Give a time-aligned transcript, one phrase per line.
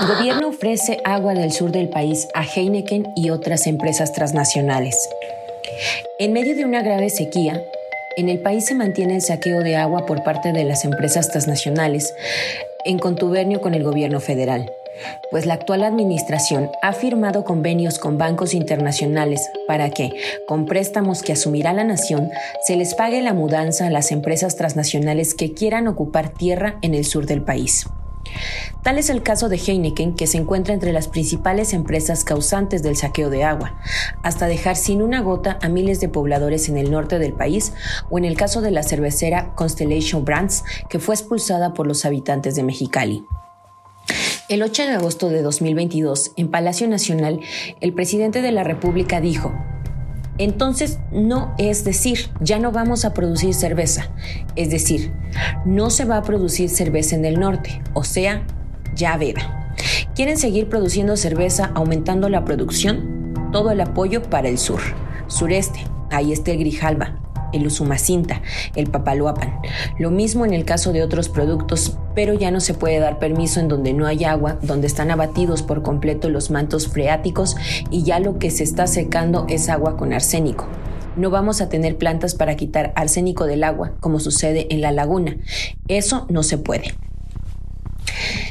[0.00, 4.96] Gobierno ofrece agua del sur del país a Heineken y otras empresas transnacionales.
[6.18, 7.62] En medio de una grave sequía,
[8.16, 12.12] en el país se mantiene el saqueo de agua por parte de las empresas transnacionales
[12.84, 14.70] en contubernio con el gobierno federal,
[15.30, 20.12] pues la actual administración ha firmado convenios con bancos internacionales para que,
[20.46, 22.30] con préstamos que asumirá la nación,
[22.66, 27.04] se les pague la mudanza a las empresas transnacionales que quieran ocupar tierra en el
[27.04, 27.86] sur del país.
[28.82, 32.96] Tal es el caso de Heineken, que se encuentra entre las principales empresas causantes del
[32.96, 33.78] saqueo de agua,
[34.22, 37.72] hasta dejar sin una gota a miles de pobladores en el norte del país,
[38.10, 42.54] o en el caso de la cervecera Constellation Brands, que fue expulsada por los habitantes
[42.54, 43.24] de Mexicali.
[44.50, 47.40] El 8 de agosto de 2022, en Palacio Nacional,
[47.80, 49.54] el presidente de la República dijo,
[50.38, 54.08] entonces, no es decir, ya no vamos a producir cerveza.
[54.56, 55.12] Es decir,
[55.64, 58.44] no se va a producir cerveza en el norte, o sea,
[58.96, 59.74] ya veda.
[60.14, 63.34] ¿Quieren seguir produciendo cerveza aumentando la producción?
[63.52, 64.80] Todo el apoyo para el sur,
[65.28, 65.80] sureste.
[66.10, 67.18] Ahí está el Grijalba,
[67.54, 68.42] el Usumacinta,
[68.76, 69.60] el Papaloapan.
[69.98, 73.60] Lo mismo en el caso de otros productos, pero ya no se puede dar permiso
[73.60, 77.56] en donde no hay agua, donde están abatidos por completo los mantos freáticos
[77.90, 80.66] y ya lo que se está secando es agua con arsénico.
[81.16, 85.36] No vamos a tener plantas para quitar arsénico del agua, como sucede en la laguna.
[85.86, 86.94] Eso no se puede.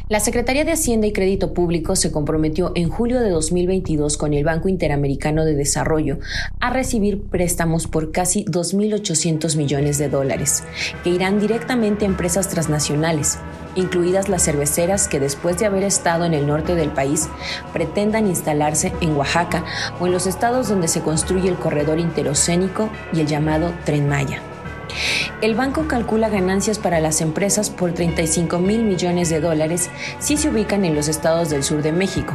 [0.09, 4.43] La Secretaría de Hacienda y Crédito Público se comprometió en julio de 2022 con el
[4.43, 6.19] Banco Interamericano de Desarrollo
[6.59, 10.65] a recibir préstamos por casi 2.800 millones de dólares,
[11.05, 13.39] que irán directamente a empresas transnacionales,
[13.75, 17.29] incluidas las cerveceras que después de haber estado en el norte del país
[17.71, 19.63] pretendan instalarse en Oaxaca
[20.01, 24.52] o en los estados donde se construye el corredor interocénico y el llamado Tren Maya.
[25.43, 30.47] El banco calcula ganancias para las empresas por 35 mil millones de dólares si se
[30.47, 32.33] ubican en los estados del sur de México,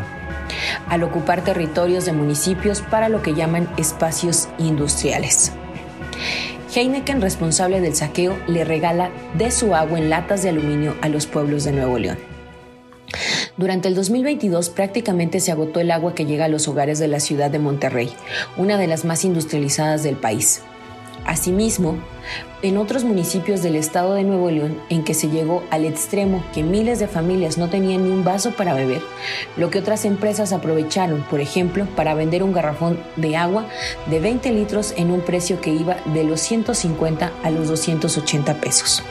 [0.89, 5.53] al ocupar territorios de municipios para lo que llaman espacios industriales.
[6.75, 11.27] Heineken, responsable del saqueo, le regala de su agua en latas de aluminio a los
[11.27, 12.19] pueblos de Nuevo León.
[13.57, 17.21] Durante el 2022 prácticamente se agotó el agua que llega a los hogares de la
[17.21, 18.13] ciudad de Monterrey,
[18.59, 20.61] una de las más industrializadas del país.
[21.29, 21.99] Asimismo,
[22.63, 26.63] en otros municipios del estado de Nuevo León, en que se llegó al extremo que
[26.63, 29.03] miles de familias no tenían ni un vaso para beber,
[29.59, 33.67] lo que otras empresas aprovecharon, por ejemplo, para vender un garrafón de agua
[34.07, 39.03] de 20 litros en un precio que iba de los 150 a los 280 pesos.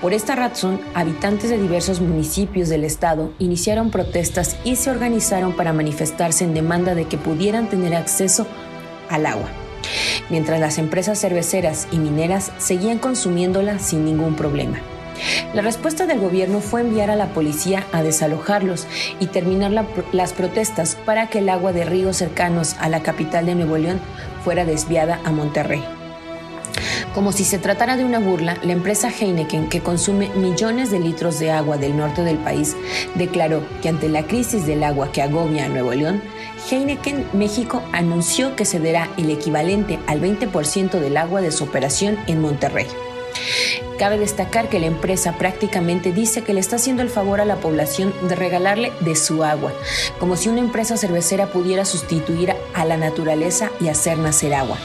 [0.00, 5.72] Por esta razón, habitantes de diversos municipios del estado iniciaron protestas y se organizaron para
[5.72, 8.44] manifestarse en demanda de que pudieran tener acceso
[9.08, 9.48] al agua
[10.30, 14.78] mientras las empresas cerveceras y mineras seguían consumiéndola sin ningún problema.
[15.54, 18.86] La respuesta del gobierno fue enviar a la policía a desalojarlos
[19.20, 19.72] y terminar
[20.12, 24.00] las protestas para que el agua de ríos cercanos a la capital de Nuevo León
[24.44, 25.82] fuera desviada a Monterrey.
[27.14, 31.40] Como si se tratara de una burla, la empresa Heineken, que consume millones de litros
[31.40, 32.76] de agua del norte del país,
[33.16, 36.22] declaró que ante la crisis del agua que agobia a Nuevo León,
[36.70, 42.40] Heineken México anunció que cederá el equivalente al 20% del agua de su operación en
[42.40, 42.86] Monterrey.
[43.98, 47.56] Cabe destacar que la empresa prácticamente dice que le está haciendo el favor a la
[47.56, 49.72] población de regalarle de su agua,
[50.20, 54.76] como si una empresa cervecera pudiera sustituir a la naturaleza y hacer nacer agua,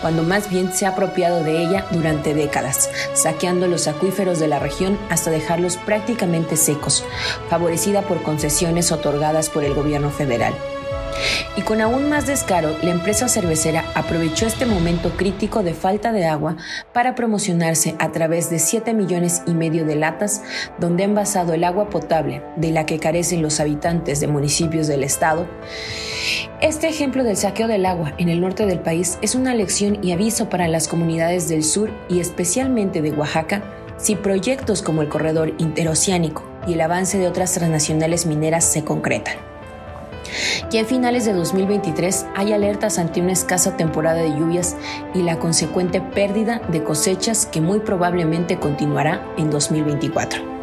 [0.00, 4.58] cuando más bien se ha apropiado de ella durante décadas, saqueando los acuíferos de la
[4.58, 7.04] región hasta dejarlos prácticamente secos,
[7.48, 10.54] favorecida por concesiones otorgadas por el gobierno federal.
[11.56, 16.26] Y con aún más descaro, la empresa cervecera aprovechó este momento crítico de falta de
[16.26, 16.56] agua
[16.92, 20.42] para promocionarse a través de 7 millones y medio de latas
[20.78, 25.04] donde ha envasado el agua potable de la que carecen los habitantes de municipios del
[25.04, 25.46] estado.
[26.60, 30.12] Este ejemplo del saqueo del agua en el norte del país es una lección y
[30.12, 33.62] aviso para las comunidades del sur y especialmente de Oaxaca
[33.98, 39.45] si proyectos como el corredor interoceánico y el avance de otras transnacionales mineras se concretan.
[40.70, 44.76] Y en finales de 2023 hay alertas ante una escasa temporada de lluvias
[45.14, 50.56] y la consecuente pérdida de cosechas que muy probablemente continuará en 2024.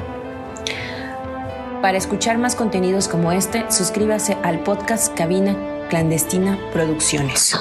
[1.82, 5.56] Para escuchar más contenidos como este, suscríbase al podcast Cabina
[5.90, 7.56] Clandestina Producciones.